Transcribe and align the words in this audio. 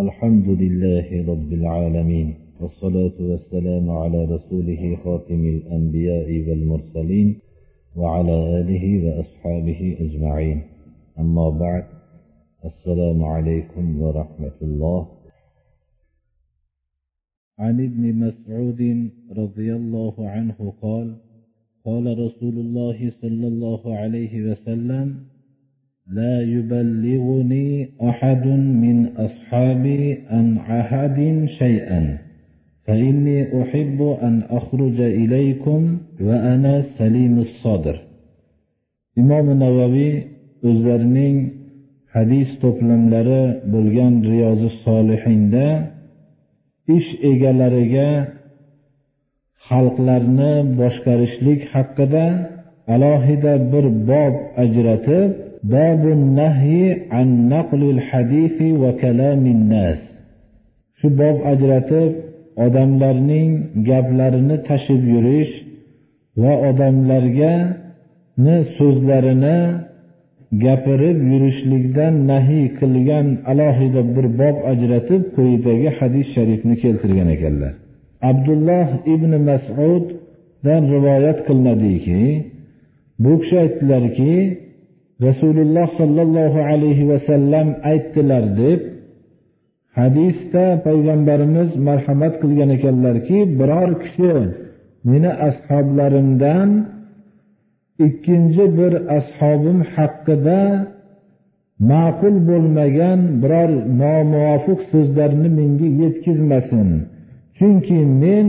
الحمد 0.00 0.48
لله 0.48 1.26
رب 1.32 1.52
العالمين 1.52 2.34
والصلاة 2.60 3.12
والسلام 3.20 3.90
على 3.90 4.24
رسوله 4.24 4.96
خاتم 5.04 5.44
الأنبياء 5.44 6.48
والمرسلين 6.48 7.38
وعلى 7.96 8.60
آله 8.60 8.84
وأصحابه 9.04 9.96
أجمعين. 10.00 10.62
أما 11.18 11.50
بعد 11.50 11.84
السلام 12.64 13.24
عليكم 13.24 14.00
ورحمة 14.00 14.58
الله. 14.62 15.08
عن 17.58 17.84
ابن 17.84 18.14
مسعود 18.14 19.10
رضي 19.36 19.74
الله 19.74 20.14
عنه 20.28 20.72
قال 20.82 21.16
قال 21.84 22.18
رسول 22.18 22.54
الله 22.54 23.10
صلى 23.20 23.46
الله 23.48 23.96
عليه 23.96 24.50
وسلم 24.50 25.31
لا 26.07 26.41
يبلغني 26.41 27.89
أحد 28.09 28.45
من 28.83 29.07
أصحابي 29.17 30.17
عن 30.29 30.57
عهد 30.57 31.45
شيئا 31.45 32.17
فإني 32.85 33.61
أحب 33.61 34.01
أن 34.01 34.43
أخرج 34.49 35.01
إليكم 35.01 35.97
وأنا 36.21 36.81
سليم 36.81 37.39
الصدر 37.39 38.07
imom 39.21 39.47
navoiy 39.63 40.13
o'zlarining 40.69 41.37
hadis 42.15 42.49
to'plamlari 42.61 43.43
bo'lgan 43.73 44.13
riyozi 44.31 44.69
solihinda 44.85 45.67
ish 46.97 47.09
egalariga 47.31 48.09
xalqlarni 49.67 50.53
boshqarishlik 50.79 51.61
haqida 51.73 52.25
alohida 52.93 53.53
bir 53.71 53.85
bob 54.09 54.35
ajratib 54.63 55.29
باب 55.63 56.07
النهي 56.07 56.97
عن 57.11 57.49
نقل 57.49 57.81
الحديث 57.95 58.57
وكلام 58.81 59.45
الناس 59.45 60.17
shu 60.99 61.07
bob 61.19 61.37
ajratib 61.53 62.11
odamlarning 62.65 63.49
gaplarini 63.89 64.57
tashib 64.67 65.01
yurish 65.13 65.51
va 66.41 66.53
odamlarga 66.69 67.53
so'zlarini 68.77 69.57
gapirib 70.63 71.17
yurishlikdan 71.31 72.13
nahiy 72.31 72.65
qilgan 72.79 73.27
alohida 73.51 74.01
bir 74.15 74.25
bob 74.41 74.57
ajratib 74.71 75.23
quyidagi 75.35 75.89
hadis 75.99 76.27
sharifni 76.35 76.75
keltirgan 76.83 77.29
ekanlar 77.35 77.73
abdulloh 78.31 78.87
ibn 79.13 79.31
masuddan 79.49 80.83
rivoyat 80.95 81.37
qilinadiki 81.47 82.21
bu 83.23 83.31
kishi 83.41 83.55
aytdilarki 83.63 84.33
rasululloh 85.26 85.88
sollallohu 86.00 86.60
alayhi 86.72 87.08
vasallam 87.12 87.68
aytdilar 87.90 88.44
deb 88.60 88.80
hadisda 89.98 90.64
payg'ambarimiz 90.86 91.70
marhamat 91.88 92.34
qilgan 92.42 92.70
ekanlarki 92.76 93.38
biror 93.58 93.90
kishi 94.02 94.32
meni 95.08 95.30
ashoblarimdan 95.48 96.70
ikkinchi 98.06 98.64
bir 98.78 98.92
ashobim 99.18 99.78
haqida 99.94 100.62
ma'qul 101.90 102.36
bo'lmagan 102.48 103.20
biror 103.42 103.70
nomuvofiq 104.00 104.80
so'zlarni 104.92 105.48
menga 105.58 105.88
yetkazmasin. 106.02 106.88
Chunki 107.58 107.98
men 108.22 108.48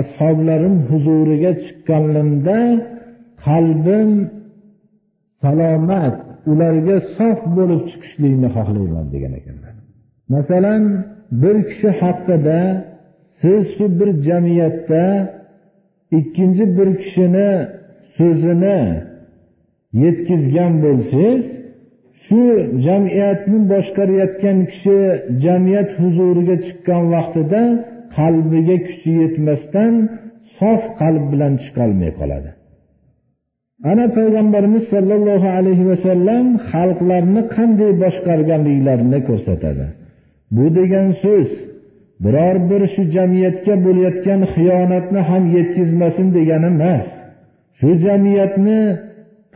ashoblarim 0.00 0.76
huzuriga 0.88 1.52
chiqqanimda 1.64 2.58
qalbim 3.46 4.10
salomat 5.42 6.16
ularga 6.50 6.96
sof 7.16 7.38
bo'lib 7.56 7.82
chiqishlikni 7.90 8.48
xohlayman 8.56 9.06
degan 9.14 9.32
ekanlar. 9.40 9.74
Masalan 10.34 10.82
bir 11.42 11.56
kishi 11.70 11.90
haqida 12.02 12.60
siz 13.40 13.62
shu 13.76 13.84
bir 13.98 14.10
jamiyatda 14.28 15.04
ikkinchi 16.18 16.64
bir 16.78 16.88
kishini 17.02 17.50
so'zini 18.16 18.80
yetkazgan 20.02 20.72
bo'lsangiz 20.84 21.44
shu 22.24 22.42
jamiyatni 22.86 23.58
boshqarayotgan 23.72 24.58
kishi 24.70 24.98
jamiyat 25.44 25.90
huzuriga 26.00 26.56
chiqqan 26.66 27.02
vaqtida 27.14 27.62
qalbiga 28.16 28.76
kuchi 28.86 29.10
yetmasdan 29.22 29.92
sof 30.58 30.82
qalb 31.00 31.24
bilan 31.32 31.52
chiqolmay 31.64 32.12
qoladi. 32.20 32.50
Ana 33.84 34.06
payg'ambarimiz 34.14 34.84
sollallohu 34.92 35.48
alayhi 35.58 35.88
vasallam 35.90 36.46
xalqlarni 36.70 37.42
qanday 37.56 37.92
boshqarganliklarini 38.02 39.20
ko'rsatadi. 39.28 39.86
Bu 40.56 40.64
degan 40.78 41.08
so'z 41.22 41.48
biror 42.24 42.56
bir 42.70 42.82
shu 42.94 43.02
jamiyatga 43.16 43.74
bo'layotgan 43.86 44.40
xiyonatni 44.54 45.20
ham 45.28 45.44
yetkazmasin 45.56 46.26
degani 46.36 46.68
emas. 46.74 47.06
Shu 47.80 47.90
jamiyatni 48.04 48.80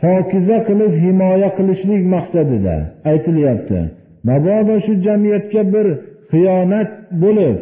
pokiza 0.00 0.58
qilib 0.68 0.92
himoya 1.04 1.50
qilishlik 1.58 2.02
maqsadida 2.14 2.76
aytilyapti. 3.10 3.80
Mabodo 4.28 4.74
shu 4.86 4.92
jamiyatga 5.06 5.62
bir 5.74 5.86
xiyonat 6.32 6.90
bo'lib 7.22 7.56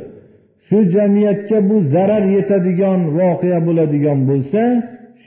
shu 0.69 0.79
jamiyatga 0.95 1.59
bu 1.69 1.77
zarar 1.95 2.25
yetadigan 2.37 3.01
voqea 3.19 3.59
bo'ladigan 3.67 4.19
bo'lsa 4.31 4.63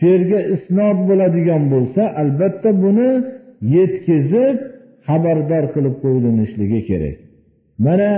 she'rga 0.01 0.39
yerga 0.39 0.39
isnod 0.55 0.97
bo'ladigan 1.09 1.63
bo'lsa 1.73 2.01
albatta 2.21 2.69
buni 2.83 3.09
yetkazib 3.75 4.57
xabardor 5.07 5.65
qilib 5.73 5.95
qo'yilishligi 6.03 6.79
kerak. 6.89 7.17
Mana 7.85 8.11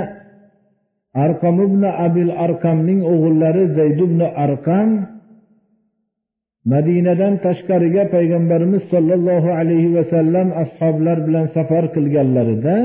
arqam 1.26 1.58
ibn 1.68 1.84
abil 2.06 2.32
arqamning 2.46 3.02
o'g'illari 3.12 3.64
zayd 3.78 4.00
ibn 4.08 4.20
arqam 4.46 4.90
madinadan 6.74 7.34
tashqariga 7.46 8.04
payg'ambarimiz 8.16 8.84
sollallohu 8.94 9.50
alayhi 9.60 9.90
vasallam 9.98 10.48
ashoblar 10.64 11.18
bilan 11.28 11.46
safar 11.56 11.84
qilganlarida 11.96 12.78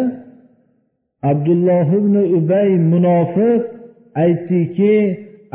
abdulloh 1.31 1.89
ibn 2.01 2.15
ubay 2.39 2.69
munofiq 2.93 3.63
aytdiki 4.25 4.95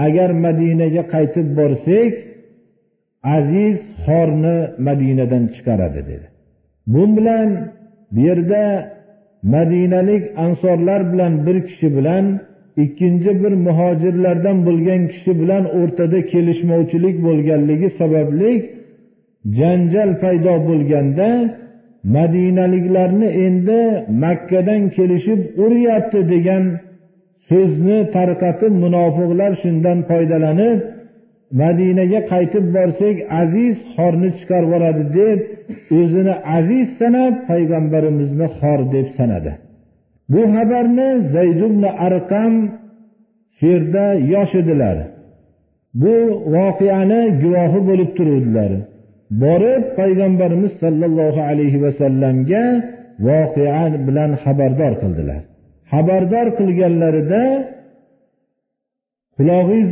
agar 0.06 0.30
madinaga 0.46 1.04
qaytib 1.14 1.48
borsak 1.60 2.14
aziz 3.24 3.78
xorni 4.06 4.58
madinadan 4.88 5.48
chiqaradi 5.56 6.02
dedi. 6.10 6.28
Bu 6.88 7.18
bilan 7.18 7.50
bu 8.12 8.20
yerda 8.20 8.94
madinalik 9.44 10.24
ansorlar 10.38 11.14
bilan 11.14 11.46
bir 11.46 11.68
kishi 11.68 11.98
bilan 11.98 12.40
ikkinchi 12.78 13.44
bir 13.44 13.54
muhojirlardan 13.68 14.66
bo'lgan 14.66 15.02
kishi 15.08 15.32
bilan 15.42 15.64
o'rtada 15.80 16.20
kelishmovchilik 16.32 17.16
bo'lganligi 17.28 17.90
sababli 18.00 18.52
janjal 19.58 20.12
paydo 20.24 20.56
bo'lganda 20.70 21.30
madinaliklarni 22.18 23.30
endi 23.46 23.82
makkadan 24.24 24.82
kelishib 24.96 25.40
uryapti 25.64 26.20
degan 26.34 26.64
so'zni 27.50 27.98
tarqatib 28.16 28.74
munofiqlar 28.84 29.52
shundan 29.64 30.00
foydalanib 30.10 30.78
madinaga 31.62 32.20
qaytib 32.32 32.66
borsak 32.78 33.16
aziz 33.42 33.76
xorni 33.96 34.30
chiqarib 34.38 34.68
yuboradi 34.70 35.04
deb 35.20 35.40
o'zini 36.00 36.36
aziz 36.58 36.88
sanab 37.00 37.34
payg'ambarimizni 37.50 38.48
xor 38.60 38.80
deb 38.96 39.08
sanadi. 39.18 39.52
Bu 40.34 40.42
xabarni 40.56 41.10
zaydubni 41.36 41.90
arqam 42.08 42.54
sherda 43.60 44.06
yosh 44.34 44.54
edilar. 44.62 44.98
Bu 46.02 46.16
voqeani 46.56 47.22
guvohi 47.44 47.80
bo'lib 47.90 48.10
turuvdilar. 48.18 48.72
Borib 49.44 49.84
payg'ambarimiz 50.00 50.74
sollallohu 50.84 51.42
alayhi 51.52 51.80
vasallamga 51.86 52.64
voqea 53.28 53.84
bilan 54.08 54.32
xabardor 54.44 54.94
qildilar. 55.02 55.42
Xabardor 55.92 56.48
qilganlarida 56.60 57.44
qulog'ingiz 59.38 59.92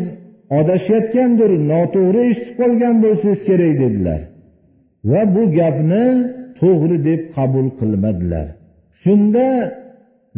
adashayotgandir 0.59 1.51
noto'g'ri 1.71 2.21
eshitib 2.31 2.56
qolgan 2.62 2.95
bo'lsangiz 3.03 3.42
kerak 3.50 3.74
dedilar. 3.83 4.21
Va 5.12 5.21
bu 5.36 5.44
gapni 5.59 6.06
to'g'ri 6.59 6.98
deb 7.09 7.21
qabul 7.36 7.68
qilmadilar. 7.80 8.48
Shunda 9.03 9.48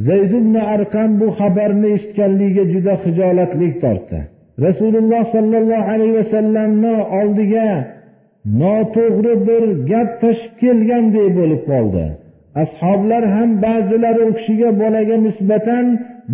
zayd 0.07 0.31
ibn 0.41 0.55
arqam 0.75 1.11
bu 1.21 1.27
xabarni 1.39 1.87
eshitganligiga 1.95 2.63
juda 2.73 2.93
hijolatlik 3.03 3.73
tortdi. 3.83 4.19
Rasululloh 4.65 5.23
sollallohu 5.35 5.89
alayhi 5.93 6.15
vasallamni 6.21 6.95
oldiga 7.19 7.69
noto'g'ri 8.61 9.33
bir 9.47 9.63
gap 9.91 10.09
tashib 10.23 10.53
kelgandek 10.61 11.29
bo'lib 11.39 11.61
qoldi. 11.71 12.05
Ashoblar 12.63 13.23
ham 13.35 13.49
ba'zilari 13.65 14.21
u 14.29 14.31
kishiga 14.37 14.69
bolaga 14.81 15.17
nisbatan 15.27 15.85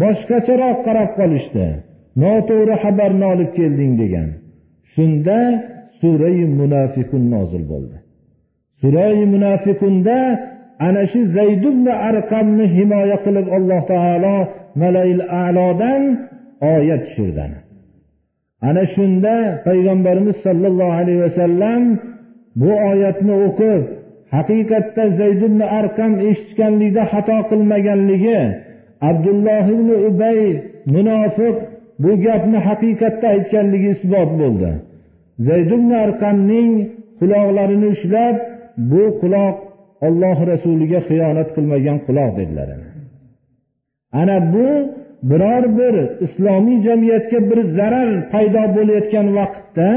boshqacharoq 0.01 0.77
qarab 0.87 1.09
qolishdi. 1.19 1.67
Noto'g'ri 2.21 2.75
xabarni 2.83 3.25
olib 3.33 3.49
kelding 3.59 3.93
degan. 4.01 4.29
Shunda 4.93 5.39
surai 5.99 6.41
munafiqun 6.59 7.23
nozil 7.33 7.63
bo'ldi. 7.71 7.97
Surai 8.81 9.19
munafiqunda 9.33 10.17
ana 10.87 11.03
shu 11.11 11.21
zayd 11.37 11.63
ibn 11.71 11.85
arqamni 12.09 12.65
himoya 12.75 13.17
qilib 13.25 13.47
alloh 13.57 13.81
taolo 13.93 14.37
malail 14.81 15.21
a'lodan 15.43 16.01
oyat 16.75 17.01
tushirdi. 17.07 17.45
Ana 18.69 18.83
shunda 18.95 19.35
payg'ambarimiz 19.67 20.37
sollallohu 20.45 20.97
alayhi 21.01 21.21
vasallam 21.27 21.81
bu 22.61 22.71
oyatni 22.91 23.33
o'qib 23.47 23.83
haqiqatda 24.35 25.03
zayd 25.19 25.41
ibn 25.49 25.61
arqam 25.79 26.13
eshitganlikda 26.29 27.03
xato 27.11 27.37
qilmaganligi 27.49 28.41
abdulloh 29.09 29.65
ibn 29.75 29.89
ubay 30.09 30.39
munofiq 30.95 31.55
bu 32.03 32.11
gapni 32.25 32.59
haqiqatda 32.67 33.27
aytganligi 33.35 33.89
isbot 33.95 34.29
bo'ldi. 34.41 34.71
Zayd 35.47 35.69
ibn 35.77 35.91
arqamning 36.05 36.71
quloqlarini 37.19 37.87
ushlab 37.95 38.35
bu 38.91 39.03
quloq 39.21 39.55
olloh 40.07 40.37
rasuliga 40.51 40.99
xiyonat 41.09 41.49
qilmagan 41.55 41.97
quloq 42.07 42.31
dedilar. 42.39 42.69
Ana 44.21 44.37
bu 44.53 44.67
biror 45.29 45.63
bir 45.79 45.95
islomiy 46.25 46.77
jamiyatga 46.87 47.39
bir 47.49 47.59
zarar 47.77 48.09
paydo 48.33 48.63
bo'layotgan 48.75 49.27
vaqtda 49.39 49.89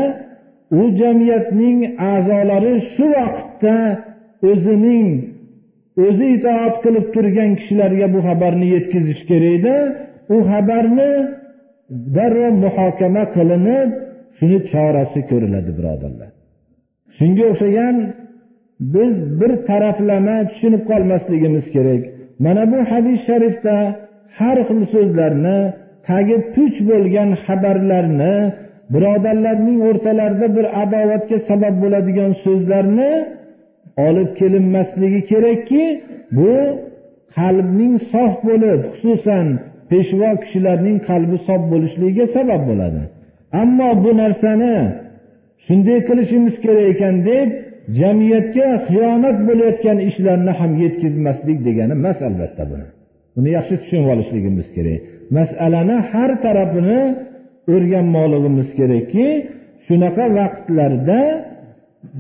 u 0.80 0.82
jamiyatning 1.00 1.78
a'zolari 2.12 2.74
shu 2.92 3.04
vaqtda 3.18 3.76
o'zining 4.50 5.08
o'zi 6.06 6.26
itoat 6.36 6.74
qilib 6.84 7.06
turgan 7.14 7.50
kishilarga 7.58 8.06
bu 8.14 8.20
xabarni 8.28 8.66
yetkazish 8.74 9.22
kerak 9.30 9.52
edi. 9.58 9.74
U 10.34 10.36
xabarni 10.50 11.10
darrov 11.90 12.54
muhokama 12.64 13.24
qilinib 13.36 13.88
shuni 14.38 14.58
chorasi 14.70 15.20
ko'riladi 15.30 15.70
birodarlar. 15.78 16.30
Shunga 17.16 17.44
o'xshagan 17.52 17.96
biz 18.94 19.14
bir 19.40 19.52
taraflama 19.68 20.36
tushunib 20.50 20.82
qolmasligimiz 20.90 21.66
kerak. 21.74 22.02
Mana 22.44 22.62
bu 22.72 22.78
hadis 22.90 23.18
sharifda 23.28 23.76
har 24.38 24.58
xil 24.68 24.80
so'zlarni 24.94 25.58
tagi 26.08 26.36
puch 26.54 26.76
bo'lgan 26.90 27.30
xabarlarni 27.44 28.36
birodarlarning 28.94 29.78
o'rtalarida 29.88 30.46
bir 30.56 30.66
adovatga 30.82 31.38
sabab 31.48 31.74
bo'ladigan 31.82 32.32
so'zlarni 32.44 33.12
olib 34.06 34.30
kelinmasligi 34.40 35.20
kerakki 35.30 35.84
bu 36.38 36.54
qalbning 37.36 37.94
sof 38.12 38.32
bo'lib 38.48 38.80
xususan 38.92 39.46
peshvo 39.92 40.30
kishilarning 40.42 40.98
qalbi 41.08 41.36
sof 41.46 41.62
bo'lishligiga 41.72 42.26
sabab 42.36 42.62
bo'ladi. 42.70 43.02
Ammo 43.62 43.88
bu 44.04 44.10
narsani 44.22 44.74
shunday 45.66 45.98
qilishimiz 46.08 46.54
kerak 46.64 46.86
ekan 46.94 47.16
deb 47.30 47.48
jamiyatga 48.00 48.68
xiyonat 48.86 49.38
bo'layotgan 49.48 49.98
ishlarni 50.08 50.52
ham 50.60 50.72
yetkazmaslik 50.84 51.58
degani 51.66 51.92
emas 52.00 52.18
albatta 52.28 52.64
buni. 52.70 52.86
Buni 53.36 53.50
yaxshi 53.56 53.74
tushunib 53.82 54.08
olishligimiz 54.14 54.68
kerak. 54.76 54.98
Masalani 55.36 55.96
har 56.10 56.30
tarafini 56.44 57.00
o'rganmoqligimiz 57.74 58.68
kerakki 58.78 59.26
shunaqa 59.86 60.24
vaqtlarda 60.38 61.20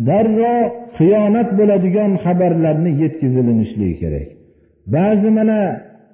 darrov 0.08 0.64
xiyonat 0.98 1.48
bo'ladigan 1.58 2.10
xabarlarni 2.24 2.90
yetkazilinishligi 3.02 3.96
kerak. 4.02 4.28
Ba'zi 4.94 5.30
mana 5.38 5.60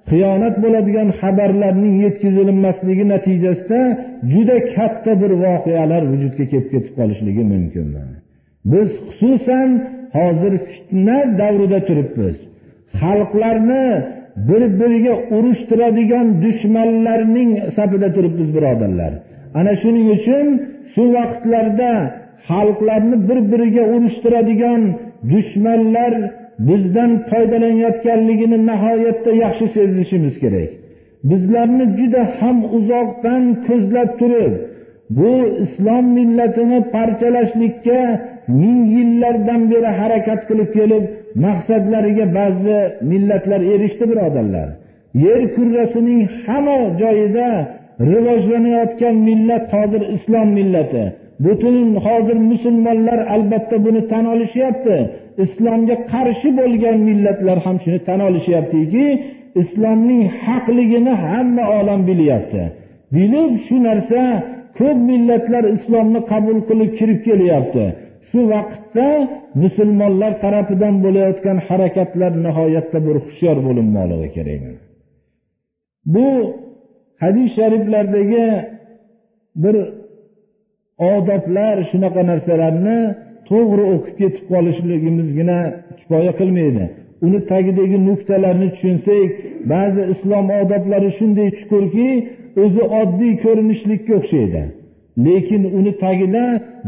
xiyonat 0.09 0.55
bo'ladigan 0.63 1.09
xabarlarning 1.21 1.95
yetkazilinmasligi 2.05 3.05
natijasida 3.13 3.81
juda 4.33 4.57
katta 4.75 5.11
bir 5.21 5.31
voqealar 5.45 6.01
vujudga 6.11 6.43
kelib 6.51 6.67
ketib 6.73 6.93
qolishligi 6.99 7.43
mumkin. 7.53 7.87
Biz 8.71 8.89
xususan 9.07 9.69
hozir 10.17 10.53
fitna 10.67 11.17
davrida 11.41 11.79
turibmiz. 11.87 12.37
Xalqlarni 13.01 13.85
bir 14.49 14.63
biriga 14.79 15.15
urushtiradigan 15.37 16.27
dushmanlarning 16.43 17.51
safida 17.75 18.07
turibmiz 18.15 18.49
birodarlar. 18.55 19.13
Ana 19.59 19.73
shuning 19.81 20.07
uchun 20.17 20.45
shu 20.93 21.03
vaqtlarda 21.15 21.91
xalqlarni 22.49 23.17
bir 23.29 23.39
biriga 23.51 23.83
urushtiradigan 23.95 24.81
dushmanlar 25.31 26.13
bizdan 26.67 27.11
foydalanayotganligini 27.29 28.57
nihoyatda 28.69 29.31
yaxshi 29.43 29.65
sezishimiz 29.75 30.35
kerak. 30.43 30.69
Bizlarni 31.29 31.85
juda 31.99 32.21
ham 32.39 32.57
uzoqdan 32.77 33.43
ko'zlab 33.67 34.09
turib 34.19 34.53
bu 35.17 35.31
islom 35.63 36.05
millatini 36.17 36.79
parchalashlikka 36.93 37.99
ming 38.61 38.79
yillardan 38.95 39.61
beri 39.71 39.89
harakat 39.99 40.41
qilib 40.49 40.69
kelib 40.77 41.03
maqsadlariga 41.45 42.25
ba'zi 42.39 42.79
millatlar 43.11 43.61
erishdi 43.73 44.05
birodarlar. 44.11 44.67
Yer 45.25 45.41
kurrasining 45.55 46.21
hamma 46.45 46.79
joyida 47.01 47.49
rivojlanayotgan 48.11 49.15
millat 49.27 49.65
hozir 49.75 50.01
islom 50.15 50.47
millati. 50.59 51.03
Butun 51.45 51.77
hozir 52.05 52.37
musulmonlar 52.51 53.19
albatta 53.35 53.75
buni 53.85 54.01
tan 54.11 54.25
olishyapti. 54.33 54.95
Islomga 55.45 55.95
qarshi 56.13 56.49
bo'lgan 56.59 56.97
millatlar 57.09 57.57
ham 57.65 57.77
shuni 57.83 57.99
tan 58.07 58.19
olishyaptiki 58.27 59.05
islomning 59.61 60.23
haqligini 60.43 61.13
hamma 61.25 61.63
olam 61.79 62.01
bilyapti. 62.09 62.63
Bilib 63.15 63.51
shu 63.65 63.75
narsa 63.87 64.21
ko'p 64.79 64.97
millatlar 65.11 65.63
islomni 65.75 66.21
qabul 66.31 66.57
qilib 66.69 66.91
kirib 66.99 67.19
kelyapti. 67.27 67.85
Shu 68.29 68.39
vaqtda 68.53 69.07
musulmonlar 69.63 70.31
tarafidan 70.43 70.95
bo'layotgan 71.05 71.57
harakatlar 71.67 72.31
nihoyatda 72.45 72.99
bir 73.07 73.15
hushyor 73.25 73.57
bo'linmoqligi 73.67 74.29
kerak. 74.35 74.63
Bu 76.13 76.27
hadis 77.23 77.47
shariflardagi 77.57 78.45
bir 79.63 79.75
odatlar 81.13 81.75
shunaqa 81.91 82.21
narsalarni 82.31 82.99
to'g'ri 83.49 83.85
o'qib 83.93 84.15
ketib 84.21 84.45
qolishligimizgina 84.53 85.59
kifoya 85.99 86.33
qilmaydi. 86.39 86.85
Uni 87.25 87.39
tagidagi 87.51 87.97
nuqtalarni 88.09 88.67
tushunsak 88.75 89.29
ba'zi 89.73 90.01
islom 90.13 90.45
odoblari 90.61 91.09
shunday 91.19 91.49
chuqurki 91.59 92.09
o'zi 92.63 92.83
oddiy 93.01 93.33
ko'rinishlikka 93.45 94.13
o'xshaydi. 94.19 94.63
Lekin 95.25 95.63
uni 95.77 95.93
tagida 96.03 96.43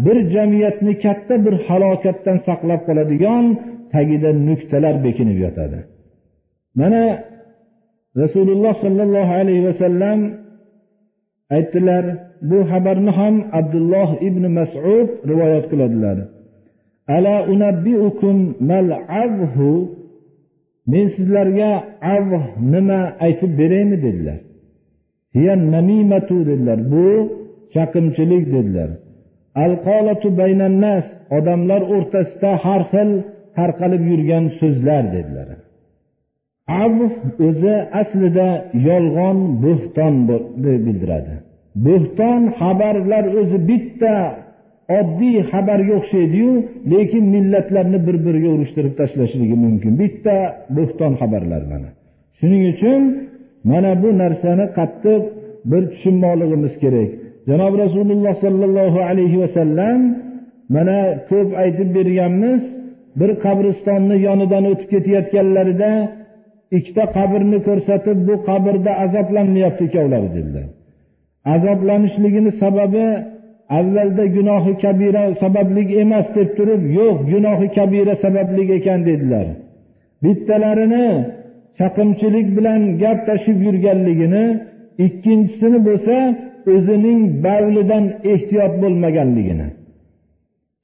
bir 0.05 0.17
jamiyatni 0.33 0.93
katta 1.05 1.35
bir 1.45 1.55
halokatdan 1.67 2.37
saqlab 2.47 2.81
qoladigan 2.87 3.45
tagida 3.93 4.29
nuqtalar 4.47 4.95
bekinib 5.05 5.37
yotadi. 5.45 5.79
Mana 6.79 7.03
rasululloh 8.21 8.73
sollallohu 8.83 9.33
alayhi 9.41 9.63
vasallam 9.69 10.19
aytdilar 11.55 12.05
bu 12.49 12.57
xabarni 12.71 13.11
ham 13.19 13.35
abdulloh 13.59 14.09
ibn 14.27 14.43
masud 14.57 15.07
rivoyat 15.29 15.65
qiladilar. 15.71 16.17
Ala 17.15 17.35
unabbiukum 17.53 18.37
mal 18.69 18.87
avhu 19.23 19.71
men 20.91 21.05
sizlarga 21.15 21.71
avh 22.15 22.43
nima 22.73 23.01
aytib 23.25 23.51
beraymi 23.59 23.97
dedilar. 24.05 24.39
Namimatu 25.75 26.37
dedilar 26.49 26.79
bu 26.93 27.07
chaqimchilik 27.73 28.45
dedilar. 28.55 28.89
Alqolatu 29.65 30.27
baynannas 30.39 31.05
odamlar 31.37 31.81
o'rtasida 31.95 32.51
har 32.65 32.81
xil 32.91 33.09
tarqalib 33.57 34.03
yurgan 34.11 34.45
so'zlar 34.59 35.03
dedilar. 35.15 35.49
Av 36.83 36.95
o'zi 37.47 37.75
aslida 38.01 38.49
yolg'on 38.87 39.37
bo'xton 39.63 40.13
bildiradi. 40.63 41.35
Bo'xton 41.85 42.41
xabarlar 42.59 43.25
o'zi 43.39 43.57
bitta 43.71 44.15
oddiy 44.99 45.37
xabarga 45.51 45.93
o'xshaydiyu 45.99 46.51
lekin 46.91 47.23
millatlarni 47.35 47.99
bir 48.07 48.15
biriga 48.25 48.49
urushtirib 48.55 48.93
tashlashligi 48.99 49.55
mumkin. 49.65 49.91
Bitta 50.01 50.35
bo'xton 50.77 51.11
xabarlar 51.21 51.63
mana. 51.71 51.89
Shuning 52.39 52.63
uchun 52.73 53.01
mana 53.71 53.91
bu 54.03 54.09
narsani 54.21 54.65
qattiq 54.77 55.21
bir 55.71 55.83
tushunmoqligimiz 55.91 56.73
kerak. 56.83 57.09
Janob 57.49 57.73
rasululloh 57.83 58.35
sollallohu 58.45 58.99
alayhi 59.09 59.37
vasallam 59.43 59.99
mana 60.75 60.99
ko'p 61.29 61.49
aytib 61.63 61.89
berganmiz 61.97 62.61
bir 63.19 63.31
qabristonni 63.45 64.15
yonidan 64.27 64.63
o'tib 64.71 64.87
ketayotganlarida 64.93 65.91
ikkita 66.77 67.03
qabrni 67.17 67.59
ko'rsatib 67.67 68.17
bu 68.27 68.35
qabrda 68.49 68.91
azoblanyapti 69.05 69.83
ikkovlari 69.87 70.29
dedilar. 70.37 70.67
Azoblanishligini 71.45 72.51
sababi 72.51 73.05
avvalda 73.69 74.25
gunohi 74.25 74.73
kabira 74.83 75.35
sababli 75.35 75.83
emas 76.01 76.27
deb 76.35 76.49
turib 76.57 76.83
yo'q 76.99 77.17
gunohi 77.31 77.67
kabira 77.77 78.15
sababli 78.23 78.63
ekan 78.77 78.99
dedilar. 79.09 79.47
Bittalarini 80.23 81.07
chaqimchilik 81.77 82.47
bilan 82.57 82.81
gap 83.01 83.19
tashib 83.27 83.57
yurganligini 83.67 84.45
ikkinchisini 85.05 85.79
bo'lsa 85.87 86.15
o'zining 86.73 87.21
bavlidan 87.45 88.05
ehtiyot 88.33 88.73
bo'lmaganligini. 88.81 89.67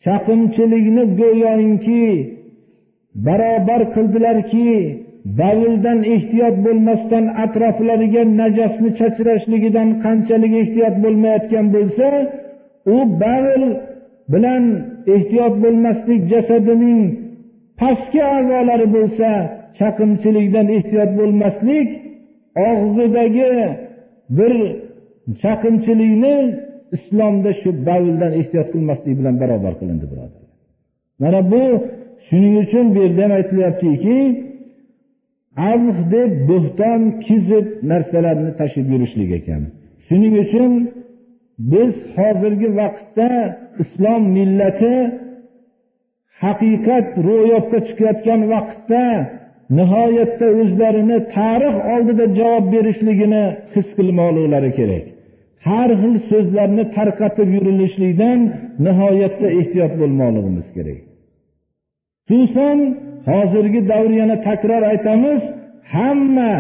Chaqimchilikni 0.06 1.04
go'yoki 1.22 2.06
barobar 3.26 3.82
qildilarki 3.96 4.68
bavldan 5.40 6.00
ehtiyot 6.16 6.56
bo'lmasdan 6.66 7.26
atroflariga 7.44 8.24
najosni 8.42 8.90
chachrashligidan 9.00 9.90
qanchalik 10.04 10.54
ehtiyot 10.64 10.96
bo'lmayotgan 11.04 11.66
bo'lsa 11.76 12.08
u 12.96 12.98
bavl 13.22 13.64
bilan 14.34 14.64
ehtiyot 15.16 15.54
bo'lmaslik 15.64 16.22
jasadining 16.32 17.02
pastki 17.80 18.22
a'zolari 18.36 18.88
bo'lsa 18.98 19.30
chaqimchilikdan 19.80 20.68
ehtiyot 20.78 21.12
bo'lmaslik 21.20 21.88
og'zidagi 22.70 23.52
bir 24.38 24.54
chaqimchilikni 25.42 26.36
islomda 26.98 27.52
shu 27.62 27.70
bavldan 27.88 28.32
ehtiyot 28.40 28.68
qilmaslik 28.74 29.14
bilan 29.20 29.36
barobar 29.42 29.74
qilindi 29.80 30.06
birodarlar. 30.12 30.54
Mana 31.22 31.42
bu 31.52 31.64
shuning 32.28 32.56
uchun 32.64 32.86
bu 32.94 32.98
yerda 33.04 33.22
ham 33.26 33.32
aytilyaptiki 33.40 34.18
avh 35.72 35.98
deb 36.14 36.32
bo'xton 36.50 37.02
kizib 37.26 37.66
narsalarni 37.92 38.52
tashib 38.60 38.86
yurishlik 38.94 39.32
ekan. 39.40 39.62
Shuning 40.08 40.34
uchun 40.46 40.72
biz 41.72 41.94
hozirgi 42.16 42.70
vaqtda 42.82 43.30
islom 43.84 44.22
millati 44.38 44.96
haqiqat 46.44 47.08
ro'yobga 47.28 47.80
chiqayotgan 47.88 48.42
vaqtda 48.54 49.04
nihoyatda 49.78 50.48
o'zlarini 50.62 51.18
tarix 51.36 51.76
oldida 51.94 52.26
javob 52.40 52.66
berishligini 52.74 53.44
his 53.74 53.88
qilmoqliklari 53.98 54.72
kerak. 54.80 55.06
Har 55.68 55.90
xil 56.02 56.16
so'zlarni 56.30 56.84
tarqatib 56.98 57.50
yurilishlikdan 57.56 58.40
nihoyatda 58.86 59.48
ehtiyot 59.60 59.94
bo'lmoqligimiz 60.02 60.68
kerak. 60.78 61.00
Xususan 62.30 62.78
hozirgi 63.30 63.82
davr 63.92 64.12
yana 64.22 64.36
takror 64.48 64.84
aytamiz 64.92 65.42
hamma 65.96 66.54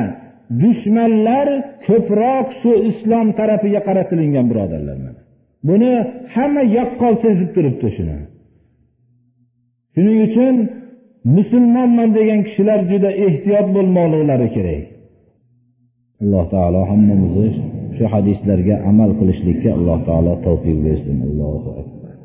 dushmanlar 0.64 1.48
ko'proq 1.88 2.48
shu 2.62 2.72
islom 2.90 3.28
tarafiga 3.40 3.82
qaratilingan 3.88 4.46
birodarlar 4.52 4.98
buni 5.70 5.92
hamma 6.36 6.64
yaqqol 6.78 7.14
sezib 7.24 7.50
turibdi 7.56 7.88
shuni. 7.98 8.18
Shuning 9.94 10.20
uchun 10.28 10.56
musulmonman 11.36 12.10
degan 12.18 12.40
kishilar 12.48 12.80
juda 12.92 13.10
ehtiyot 13.26 13.68
bo'lmoqliklari 13.76 14.48
kerak. 14.56 14.84
Alloh 16.24 16.46
taolo 16.54 16.82
hammamizni 16.92 17.48
shu 17.98 18.06
hadislarga 18.14 18.76
amal 18.90 19.12
qilishlikka 19.20 19.70
alloh 19.78 20.00
taolo 20.08 20.34
tavfiq 20.46 20.78
bersin. 20.86 21.18
Allohu 21.28 21.70
akbar. 21.80 21.97